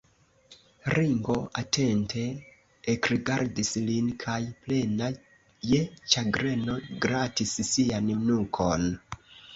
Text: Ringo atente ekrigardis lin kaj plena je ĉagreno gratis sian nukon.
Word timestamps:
Ringo 0.93 1.35
atente 1.61 2.23
ekrigardis 2.95 3.69
lin 3.91 4.09
kaj 4.25 4.39
plena 4.63 5.11
je 5.73 5.83
ĉagreno 6.15 6.79
gratis 7.07 7.53
sian 7.71 8.13
nukon. 8.33 8.89